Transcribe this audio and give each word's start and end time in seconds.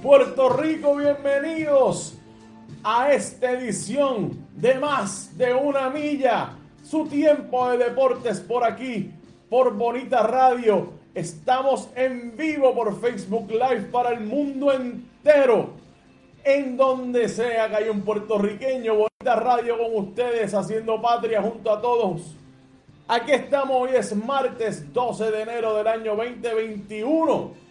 Puerto 0.00 0.50
Rico, 0.50 0.94
bienvenidos 0.94 2.14
a 2.84 3.12
esta 3.12 3.50
edición 3.50 4.46
de 4.54 4.76
Más 4.76 5.36
de 5.36 5.52
una 5.52 5.90
Milla, 5.90 6.50
su 6.84 7.06
tiempo 7.06 7.68
de 7.70 7.78
deportes 7.78 8.38
por 8.38 8.62
aquí, 8.62 9.10
por 9.50 9.74
Bonita 9.74 10.22
Radio. 10.22 10.92
Estamos 11.12 11.88
en 11.96 12.36
vivo 12.36 12.72
por 12.72 13.00
Facebook 13.00 13.50
Live 13.50 13.88
para 13.90 14.10
el 14.10 14.20
mundo 14.20 14.72
entero, 14.72 15.70
en 16.44 16.76
donde 16.76 17.28
sea 17.28 17.68
que 17.68 17.76
haya 17.76 17.90
un 17.90 18.02
puertorriqueño, 18.02 18.94
Bonita 18.94 19.34
Radio 19.34 19.76
con 19.76 20.06
ustedes, 20.06 20.54
haciendo 20.54 21.02
patria 21.02 21.42
junto 21.42 21.72
a 21.72 21.80
todos. 21.80 22.36
Aquí 23.08 23.32
estamos, 23.32 23.76
hoy 23.76 23.90
es 23.96 24.14
martes 24.14 24.92
12 24.92 25.32
de 25.32 25.42
enero 25.42 25.74
del 25.74 25.88
año 25.88 26.14
2021. 26.14 27.61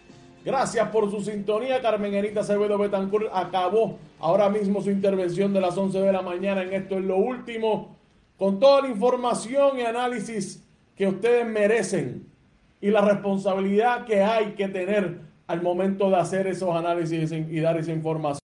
Gracias 0.44 0.88
por 0.88 1.08
su 1.10 1.20
sintonía. 1.20 1.80
Carmen 1.80 2.14
Enita 2.14 2.40
Acevedo 2.40 2.76
Betancourt 2.76 3.28
acabó 3.32 3.98
ahora 4.18 4.48
mismo 4.48 4.82
su 4.82 4.90
intervención 4.90 5.52
de 5.52 5.60
las 5.60 5.78
11 5.78 6.00
de 6.00 6.12
la 6.12 6.22
mañana 6.22 6.62
en 6.62 6.72
esto 6.72 6.98
es 6.98 7.04
lo 7.04 7.16
último, 7.16 7.96
con 8.36 8.58
toda 8.58 8.82
la 8.82 8.88
información 8.88 9.78
y 9.78 9.82
análisis 9.82 10.66
que 10.96 11.06
ustedes 11.06 11.46
merecen 11.46 12.26
y 12.80 12.90
la 12.90 13.02
responsabilidad 13.02 14.04
que 14.04 14.20
hay 14.22 14.54
que 14.54 14.66
tener 14.66 15.20
al 15.46 15.62
momento 15.62 16.10
de 16.10 16.16
hacer 16.16 16.48
esos 16.48 16.74
análisis 16.74 17.30
y 17.30 17.60
dar 17.60 17.76
esa 17.76 17.92
información. 17.92 18.40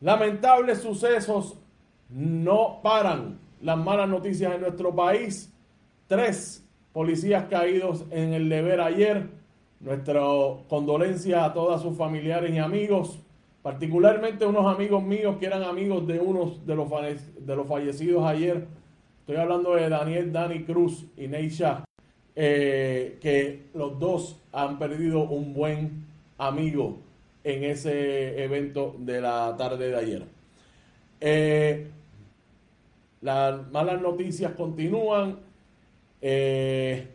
Lamentables 0.00 0.78
sucesos 0.78 1.56
no 2.08 2.80
paran 2.82 3.38
las 3.60 3.78
malas 3.78 4.08
noticias 4.08 4.54
en 4.54 4.62
nuestro 4.62 4.94
país. 4.94 5.52
Tres 6.08 6.66
policías 6.92 7.44
caídos 7.44 8.04
en 8.10 8.32
el 8.32 8.48
deber 8.48 8.80
ayer 8.80 9.39
nuestra 9.80 10.20
condolencia 10.68 11.44
a 11.44 11.54
todos 11.54 11.82
sus 11.82 11.96
familiares 11.96 12.54
y 12.54 12.58
amigos, 12.58 13.18
particularmente 13.62 14.44
unos 14.44 14.66
amigos 14.72 15.02
míos 15.02 15.36
que 15.40 15.46
eran 15.46 15.62
amigos 15.62 16.06
de 16.06 16.20
unos 16.20 16.64
de 16.66 16.76
los, 16.76 16.88
de 17.46 17.56
los 17.56 17.66
fallecidos 17.66 18.24
ayer. 18.24 18.66
Estoy 19.20 19.36
hablando 19.36 19.74
de 19.74 19.88
Daniel 19.88 20.32
Dani 20.32 20.64
Cruz 20.64 21.06
y 21.16 21.28
Neisha, 21.28 21.84
eh, 22.36 23.18
que 23.20 23.62
los 23.74 23.98
dos 23.98 24.38
han 24.52 24.78
perdido 24.78 25.22
un 25.22 25.54
buen 25.54 26.04
amigo 26.36 26.98
en 27.42 27.64
ese 27.64 28.42
evento 28.42 28.94
de 28.98 29.20
la 29.20 29.54
tarde 29.56 29.88
de 29.88 29.96
ayer. 29.96 30.24
Eh, 31.20 31.86
las 33.22 33.70
malas 33.70 34.00
noticias 34.00 34.52
continúan. 34.52 35.38
Eh, 36.22 37.06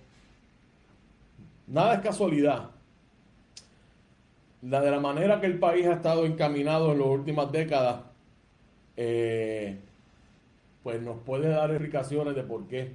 Nada 1.67 1.95
es 1.95 2.01
casualidad. 2.01 2.69
La 4.61 4.81
de 4.81 4.91
la 4.91 4.99
manera 4.99 5.39
que 5.39 5.47
el 5.47 5.59
país 5.59 5.85
ha 5.87 5.93
estado 5.93 6.25
encaminado 6.25 6.91
en 6.91 6.99
las 6.99 7.07
últimas 7.07 7.51
décadas, 7.51 8.01
eh, 8.97 9.79
pues 10.83 11.01
nos 11.01 11.17
puede 11.19 11.49
dar 11.49 11.71
explicaciones 11.71 12.35
de 12.35 12.43
por 12.43 12.67
qué. 12.67 12.93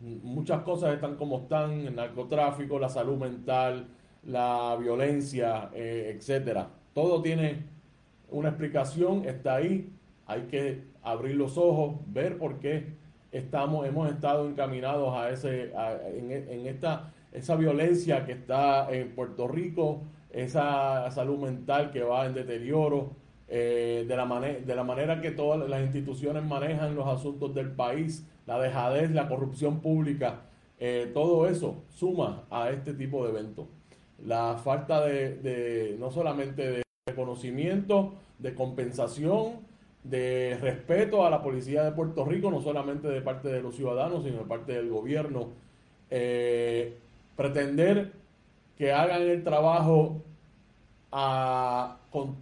Muchas 0.00 0.62
cosas 0.62 0.94
están 0.94 1.16
como 1.16 1.40
están, 1.40 1.86
el 1.86 1.94
narcotráfico, 1.94 2.78
la 2.78 2.88
salud 2.88 3.16
mental, 3.16 3.88
la 4.24 4.76
violencia, 4.78 5.70
eh, 5.74 6.12
etcétera. 6.14 6.68
Todo 6.94 7.22
tiene 7.22 7.64
una 8.30 8.48
explicación, 8.48 9.24
está 9.26 9.56
ahí. 9.56 9.92
Hay 10.26 10.42
que 10.42 10.82
abrir 11.02 11.36
los 11.36 11.56
ojos, 11.56 11.96
ver 12.06 12.38
por 12.38 12.58
qué 12.58 12.86
estamos, 13.32 13.86
hemos 13.86 14.10
estado 14.10 14.48
encaminados 14.48 15.14
a 15.14 15.30
ese, 15.30 15.72
en, 16.16 16.32
en 16.32 16.66
esta 16.66 17.12
esa 17.36 17.54
violencia 17.54 18.24
que 18.24 18.32
está 18.32 18.90
en 18.90 19.14
Puerto 19.14 19.46
Rico, 19.46 20.00
esa 20.30 21.10
salud 21.10 21.38
mental 21.38 21.90
que 21.90 22.02
va 22.02 22.26
en 22.26 22.34
deterioro, 22.34 23.10
eh, 23.48 24.04
de, 24.08 24.16
la 24.16 24.26
de 24.40 24.74
la 24.74 24.82
manera 24.82 25.20
que 25.20 25.30
todas 25.30 25.68
las 25.68 25.82
instituciones 25.82 26.44
manejan 26.44 26.96
los 26.96 27.06
asuntos 27.06 27.54
del 27.54 27.70
país, 27.70 28.26
la 28.46 28.58
dejadez, 28.58 29.10
la 29.10 29.28
corrupción 29.28 29.80
pública, 29.80 30.40
eh, 30.80 31.10
todo 31.12 31.46
eso 31.46 31.84
suma 31.90 32.44
a 32.50 32.70
este 32.70 32.94
tipo 32.94 33.24
de 33.24 33.30
eventos. 33.30 33.66
La 34.24 34.56
falta 34.56 35.04
de, 35.04 35.94
no 35.98 36.10
solamente 36.10 36.70
de 36.70 36.82
reconocimiento, 37.06 38.14
de 38.38 38.54
compensación, 38.54 39.66
de 40.04 40.58
respeto 40.60 41.26
a 41.26 41.30
la 41.30 41.42
policía 41.42 41.84
de 41.84 41.92
Puerto 41.92 42.24
Rico, 42.24 42.50
no 42.50 42.62
solamente 42.62 43.08
de 43.08 43.20
parte 43.20 43.48
de 43.48 43.60
los 43.60 43.76
ciudadanos, 43.76 44.24
sino 44.24 44.38
de 44.38 44.44
parte 44.44 44.72
del 44.72 44.88
gobierno. 44.88 45.48
Eh, 46.10 46.96
pretender 47.36 48.12
que 48.76 48.92
hagan 48.92 49.22
el 49.22 49.44
trabajo 49.44 50.22
con, 52.10 52.36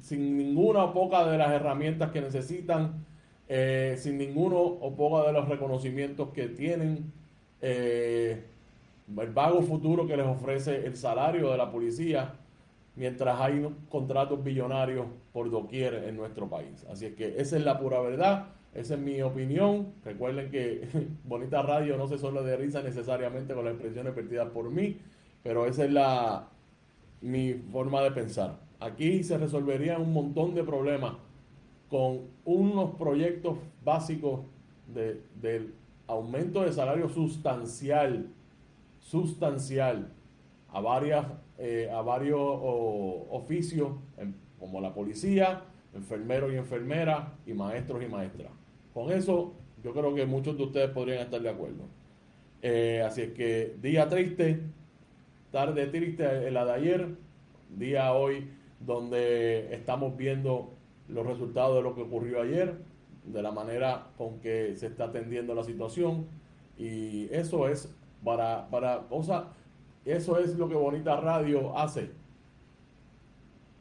sin 0.00 0.36
ninguna 0.36 0.84
o 0.84 0.92
poca 0.92 1.26
de 1.26 1.38
las 1.38 1.50
herramientas 1.50 2.10
que 2.10 2.20
necesitan, 2.20 3.04
eh, 3.48 3.96
sin 3.98 4.18
ninguno 4.18 4.58
o 4.58 4.94
poca 4.94 5.26
de 5.26 5.32
los 5.32 5.48
reconocimientos 5.48 6.30
que 6.30 6.48
tienen, 6.48 7.12
eh, 7.60 8.42
el 9.18 9.30
vago 9.30 9.62
futuro 9.62 10.06
que 10.06 10.16
les 10.16 10.26
ofrece 10.26 10.86
el 10.86 10.96
salario 10.96 11.50
de 11.50 11.56
la 11.58 11.70
policía, 11.70 12.34
mientras 12.96 13.40
hay 13.40 13.68
contratos 13.88 14.42
billonarios 14.42 15.06
por 15.32 15.50
doquier 15.50 15.94
en 16.06 16.16
nuestro 16.16 16.48
país. 16.48 16.84
Así 16.90 17.06
es 17.06 17.14
que 17.14 17.40
esa 17.40 17.56
es 17.56 17.64
la 17.64 17.78
pura 17.78 18.00
verdad. 18.00 18.46
Esa 18.76 18.94
es 18.94 19.00
mi 19.00 19.22
opinión. 19.22 19.94
Recuerden 20.04 20.50
que 20.50 20.86
Bonita 21.24 21.62
Radio 21.62 21.96
no 21.96 22.06
se 22.06 22.18
solo 22.18 22.44
de 22.44 22.56
risa 22.56 22.82
necesariamente 22.82 23.54
con 23.54 23.64
las 23.64 23.72
expresiones 23.72 24.14
vertidas 24.14 24.50
por 24.50 24.70
mí, 24.70 24.98
pero 25.42 25.66
esa 25.66 25.84
es 25.84 25.92
la 25.92 26.48
mi 27.22 27.54
forma 27.54 28.02
de 28.02 28.10
pensar. 28.10 28.58
Aquí 28.78 29.24
se 29.24 29.38
resolverían 29.38 30.02
un 30.02 30.12
montón 30.12 30.54
de 30.54 30.62
problemas 30.62 31.14
con 31.88 32.20
unos 32.44 32.96
proyectos 32.96 33.56
básicos 33.82 34.40
de, 34.92 35.22
del 35.40 35.72
aumento 36.06 36.62
de 36.62 36.72
salario 36.72 37.08
sustancial, 37.08 38.28
sustancial 39.00 40.12
a, 40.70 40.80
varias, 40.80 41.26
eh, 41.56 41.90
a 41.90 42.02
varios 42.02 42.38
oficios 42.40 43.92
como 44.58 44.82
la 44.82 44.92
policía, 44.92 45.62
enfermeros 45.94 46.52
y 46.52 46.56
enfermeras 46.56 47.28
y 47.46 47.54
maestros 47.54 48.02
y 48.02 48.06
maestras. 48.06 48.50
Con 48.96 49.12
eso 49.12 49.52
yo 49.84 49.92
creo 49.92 50.14
que 50.14 50.24
muchos 50.24 50.56
de 50.56 50.64
ustedes 50.64 50.88
podrían 50.88 51.18
estar 51.18 51.42
de 51.42 51.50
acuerdo. 51.50 51.84
Eh, 52.62 53.02
así 53.06 53.20
es 53.20 53.32
que 53.32 53.76
día 53.82 54.08
triste, 54.08 54.62
tarde 55.52 55.86
triste 55.88 56.50
la 56.50 56.64
de 56.64 56.72
ayer, 56.72 57.08
día 57.76 58.14
hoy 58.14 58.48
donde 58.80 59.74
estamos 59.74 60.16
viendo 60.16 60.70
los 61.08 61.26
resultados 61.26 61.76
de 61.76 61.82
lo 61.82 61.94
que 61.94 62.00
ocurrió 62.00 62.40
ayer, 62.40 62.78
de 63.26 63.42
la 63.42 63.52
manera 63.52 64.06
con 64.16 64.40
que 64.40 64.74
se 64.76 64.86
está 64.86 65.04
atendiendo 65.04 65.54
la 65.54 65.64
situación 65.64 66.24
y 66.78 67.28
eso 67.34 67.68
es 67.68 67.94
para, 68.24 68.66
para 68.70 69.02
eso 70.06 70.38
es 70.38 70.56
lo 70.56 70.70
que 70.70 70.74
Bonita 70.74 71.20
Radio 71.20 71.76
hace. 71.76 72.12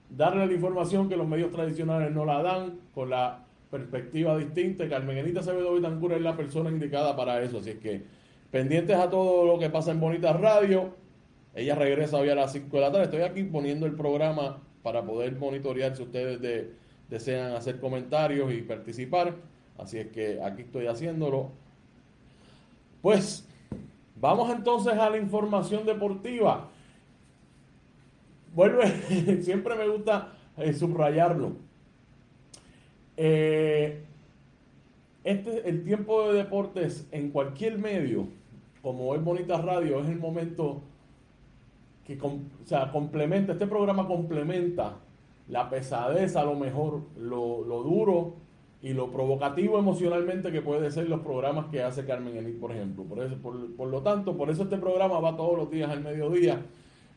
Darle 0.09 0.45
la 0.45 0.53
información 0.53 1.07
que 1.07 1.15
los 1.15 1.25
medios 1.25 1.53
tradicionales 1.53 2.11
no 2.11 2.25
la 2.25 2.43
dan 2.43 2.81
con 2.93 3.09
la 3.09 3.44
perspectiva 3.75 4.37
distinta. 4.37 4.87
Carmen 4.87 5.17
Enita 5.17 5.41
Acevedo 5.41 5.73
Vitancur 5.73 6.13
es 6.13 6.21
la 6.21 6.37
persona 6.37 6.69
indicada 6.69 7.15
para 7.15 7.41
eso. 7.41 7.57
Así 7.57 7.71
es 7.71 7.77
que 7.77 8.03
pendientes 8.49 8.95
a 8.95 9.09
todo 9.09 9.45
lo 9.45 9.59
que 9.59 9.69
pasa 9.69 9.91
en 9.91 9.99
Bonita 9.99 10.31
Radio. 10.31 10.95
Ella 11.53 11.75
regresa 11.75 12.17
hoy 12.17 12.29
a 12.29 12.35
las 12.35 12.53
5 12.53 12.73
de 12.75 12.81
la 12.81 12.91
tarde. 12.91 13.05
Estoy 13.05 13.21
aquí 13.21 13.43
poniendo 13.43 13.85
el 13.85 13.93
programa 13.93 14.61
para 14.81 15.03
poder 15.03 15.35
monitorear 15.37 15.95
si 15.95 16.03
ustedes 16.03 16.69
desean 17.09 17.53
hacer 17.53 17.79
comentarios 17.79 18.53
y 18.53 18.61
participar. 18.61 19.35
Así 19.77 19.97
es 19.97 20.07
que 20.07 20.39
aquí 20.41 20.61
estoy 20.61 20.87
haciéndolo. 20.87 21.51
Pues 23.01 23.45
vamos 24.15 24.49
entonces 24.51 24.93
a 24.93 25.09
la 25.09 25.17
información 25.17 25.85
deportiva. 25.85 26.69
Vuelve, 28.53 29.41
siempre 29.41 29.75
me 29.75 29.87
gusta 29.89 30.33
eh, 30.57 30.71
subrayarlo 30.71 31.64
eh, 33.17 34.03
este, 35.23 35.67
el 35.67 35.83
tiempo 35.83 36.31
de 36.31 36.37
deportes 36.37 37.07
en 37.11 37.31
cualquier 37.31 37.77
medio, 37.77 38.27
como 38.81 39.15
es 39.15 39.23
Bonita 39.23 39.59
Radio, 39.59 39.99
es 40.01 40.09
el 40.09 40.19
momento 40.19 40.81
que 42.05 42.19
o 42.21 42.39
sea, 42.65 42.91
complementa, 42.91 43.53
este 43.53 43.65
programa 43.65 44.07
complementa 44.07 44.97
la 45.47 45.69
pesadez, 45.69 46.35
a 46.35 46.43
lo 46.43 46.55
mejor 46.55 47.01
lo, 47.17 47.63
duro 47.83 48.35
y 48.81 48.93
lo 48.93 49.11
provocativo 49.11 49.79
emocionalmente 49.79 50.51
que 50.51 50.61
puede 50.61 50.91
ser 50.91 51.09
los 51.09 51.21
programas 51.21 51.67
que 51.67 51.81
hace 51.81 52.05
Carmen 52.05 52.37
Enid, 52.37 52.59
por 52.59 52.71
ejemplo. 52.71 53.03
Por, 53.03 53.23
eso, 53.23 53.35
por, 53.37 53.87
lo 53.87 54.01
tanto, 54.01 54.37
por 54.37 54.49
eso 54.49 54.63
este 54.63 54.77
programa 54.77 55.19
va 55.19 55.35
todos 55.35 55.57
los 55.57 55.71
días 55.71 55.89
al 55.89 56.03
mediodía, 56.03 56.61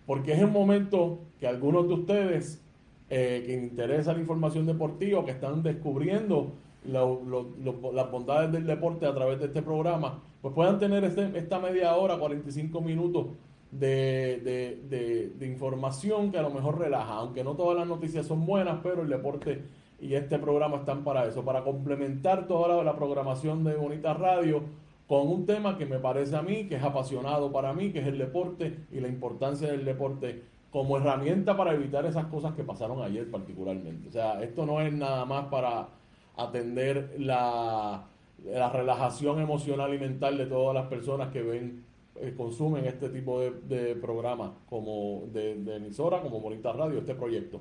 porque 0.06 0.32
es 0.32 0.38
el 0.38 0.50
momento 0.50 1.18
que 1.38 1.46
algunos 1.46 1.86
de 1.88 1.94
ustedes 1.94 2.64
eh, 3.10 3.42
que 3.46 3.54
interesa 3.54 4.12
la 4.12 4.20
información 4.20 4.66
deportiva, 4.66 5.24
que 5.24 5.30
están 5.32 5.62
descubriendo 5.62 6.52
las 6.84 8.10
bondades 8.10 8.52
del 8.52 8.66
deporte 8.66 9.06
a 9.06 9.14
través 9.14 9.38
de 9.40 9.46
este 9.46 9.62
programa, 9.62 10.22
pues 10.40 10.54
puedan 10.54 10.78
tener 10.78 11.04
este, 11.04 11.36
esta 11.36 11.58
media 11.58 11.94
hora, 11.96 12.18
45 12.18 12.80
minutos 12.80 13.26
de, 13.70 15.32
de, 15.38 15.46
información 15.46 16.30
que 16.30 16.38
a 16.38 16.42
lo 16.42 16.50
mejor 16.50 16.78
relaja, 16.78 17.14
aunque 17.14 17.44
no 17.44 17.54
todas 17.54 17.76
las 17.76 17.86
noticias 17.86 18.26
son 18.26 18.46
buenas, 18.46 18.78
pero 18.82 19.02
el 19.02 19.08
deporte 19.08 19.62
y 20.00 20.14
este 20.14 20.38
programa 20.38 20.76
están 20.76 21.04
para 21.04 21.26
eso, 21.26 21.44
para 21.44 21.64
complementar 21.64 22.46
toda 22.46 22.82
la, 22.82 22.96
programación 22.96 23.64
de 23.64 23.74
Bonita 23.74 24.14
Radio 24.14 24.62
con 25.06 25.26
un 25.26 25.46
tema 25.46 25.76
que 25.76 25.86
me 25.86 25.98
parece 25.98 26.36
a 26.36 26.42
mí, 26.42 26.68
que 26.68 26.76
es 26.76 26.82
apasionado 26.82 27.50
para 27.50 27.72
mí, 27.72 27.90
que 27.92 28.00
es 28.00 28.06
el 28.06 28.18
deporte 28.18 28.76
y 28.92 29.00
la 29.00 29.08
importancia 29.08 29.68
del 29.68 29.84
deporte 29.84 30.42
como 30.78 30.96
herramienta 30.96 31.56
para 31.56 31.74
evitar 31.74 32.06
esas 32.06 32.26
cosas 32.26 32.54
que 32.54 32.62
pasaron 32.62 33.02
ayer 33.02 33.28
particularmente. 33.28 34.08
O 34.08 34.12
sea, 34.12 34.40
esto 34.44 34.64
no 34.64 34.80
es 34.80 34.92
nada 34.92 35.24
más 35.24 35.46
para 35.46 35.88
atender 36.36 37.16
la, 37.18 38.04
la 38.44 38.70
relajación 38.70 39.40
emocional 39.40 39.92
y 39.92 39.98
mental 39.98 40.38
de 40.38 40.46
todas 40.46 40.76
las 40.76 40.86
personas 40.86 41.32
que 41.32 41.42
ven 41.42 41.84
eh, 42.14 42.32
consumen 42.36 42.84
este 42.84 43.08
tipo 43.08 43.40
de, 43.40 43.50
de 43.68 43.96
programas 43.96 44.52
como 44.70 45.24
de, 45.32 45.54
emisora, 45.74 46.22
como 46.22 46.40
Bonita 46.40 46.72
Radio, 46.72 47.00
este 47.00 47.16
proyecto. 47.16 47.60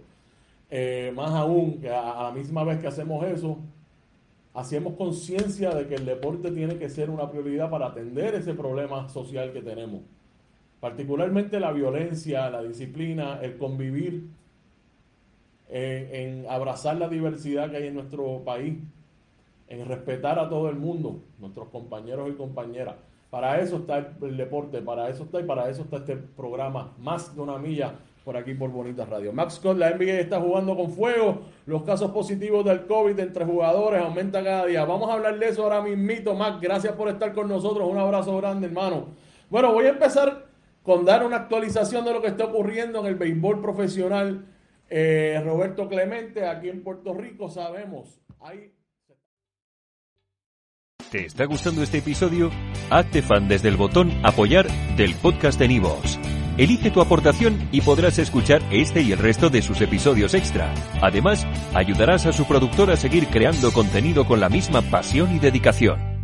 Eh, 0.69 1.11
más 1.15 1.31
aún, 1.31 1.81
que 1.81 1.89
a, 1.89 2.21
la 2.21 2.31
misma 2.31 2.63
vez 2.65 2.77
que 2.77 2.85
hacemos 2.85 3.25
eso, 3.25 3.57
hacemos 4.53 4.93
conciencia 4.93 5.71
de 5.71 5.87
que 5.87 5.95
el 5.95 6.05
deporte 6.05 6.51
tiene 6.51 6.77
que 6.77 6.87
ser 6.87 7.09
una 7.09 7.31
prioridad 7.31 7.71
para 7.71 7.87
atender 7.87 8.35
ese 8.35 8.53
problema 8.53 9.09
social 9.09 9.51
que 9.53 9.63
tenemos. 9.63 10.01
Particularmente 10.79 11.59
la 11.59 11.71
violencia, 11.71 12.49
la 12.49 12.61
disciplina, 12.61 13.39
el 13.41 13.57
convivir, 13.57 14.27
en 15.69 16.45
abrazar 16.49 16.97
la 16.97 17.09
diversidad 17.09 17.69
que 17.69 17.77
hay 17.77 17.87
en 17.87 17.95
nuestro 17.95 18.43
país, 18.45 18.77
en 19.67 19.85
respetar 19.85 20.39
a 20.39 20.49
todo 20.49 20.69
el 20.69 20.75
mundo, 20.75 21.19
nuestros 21.39 21.67
compañeros 21.69 22.29
y 22.29 22.33
compañeras. 22.33 22.95
Para 23.29 23.59
eso 23.59 23.77
está 23.77 23.97
el, 24.21 24.37
deporte, 24.37 24.81
para 24.81 25.09
eso 25.09 25.23
está 25.23 25.41
y 25.41 25.43
para 25.43 25.69
eso 25.69 25.81
está 25.81 25.97
este 25.97 26.15
programa, 26.15 26.93
más 26.99 27.35
de 27.35 27.41
una 27.41 27.57
milla 27.57 27.93
por 28.23 28.37
aquí 28.37 28.53
por 28.53 28.69
Bonita 28.69 29.05
Radio. 29.05 29.33
Max 29.33 29.55
Scott, 29.55 29.77
la 29.77 29.91
NBA 29.91 30.19
está 30.19 30.39
jugando 30.39 30.75
con 30.75 30.91
fuego. 30.91 31.41
Los 31.65 31.83
casos 31.83 32.11
positivos 32.11 32.63
del 32.65 32.85
COVID 32.85 33.19
entre 33.19 33.45
jugadores 33.45 34.01
aumentan 34.01 34.43
cada 34.43 34.65
día. 34.65 34.83
Vamos 34.85 35.09
a 35.09 35.13
hablar 35.13 35.39
de 35.39 35.47
eso 35.47 35.63
ahora 35.63 35.81
mismito, 35.81 36.33
Max. 36.35 36.59
Gracias 36.61 36.93
por 36.93 37.09
estar 37.09 37.33
con 37.33 37.47
nosotros. 37.47 37.87
Un 37.89 37.97
abrazo 37.97 38.35
grande, 38.37 38.67
hermano. 38.67 39.07
Bueno, 39.49 39.73
voy 39.73 39.85
a 39.85 39.89
empezar 39.89 40.46
con 40.87 41.03
dar 41.03 41.25
una 41.25 41.35
actualización 41.35 42.05
de 42.05 42.13
lo 42.13 42.21
que 42.21 42.29
está 42.29 42.45
ocurriendo 42.45 43.01
en 43.01 43.07
el 43.07 43.15
béisbol 43.15 43.61
profesional. 43.61 44.45
Eh, 44.89 45.37
Roberto 45.43 45.89
Clemente, 45.89 46.47
aquí 46.47 46.69
en 46.69 46.81
Puerto 46.81 47.13
Rico, 47.13 47.49
sabemos, 47.49 48.21
hay 48.39 48.71
¿Te 51.11 51.25
está 51.25 51.43
gustando 51.43 51.83
este 51.83 51.97
episodio? 51.97 52.51
Hazte 52.89 53.21
fan 53.21 53.49
desde 53.49 53.67
el 53.67 53.75
botón 53.75 54.13
Apoyar 54.23 54.67
del 54.95 55.13
podcast 55.15 55.59
de 55.59 55.67
Nivos. 55.67 56.17
Elige 56.57 56.89
tu 56.89 57.01
aportación 57.01 57.67
y 57.73 57.81
podrás 57.81 58.17
escuchar 58.17 58.61
este 58.71 59.01
y 59.01 59.11
el 59.11 59.19
resto 59.19 59.49
de 59.49 59.61
sus 59.61 59.81
episodios 59.81 60.33
extra. 60.33 60.73
Además, 61.01 61.45
ayudarás 61.73 62.25
a 62.25 62.31
su 62.31 62.45
productor 62.45 62.91
a 62.91 62.95
seguir 62.95 63.27
creando 63.27 63.73
contenido 63.73 64.25
con 64.25 64.39
la 64.39 64.47
misma 64.47 64.81
pasión 64.83 65.35
y 65.35 65.39
dedicación. 65.39 66.16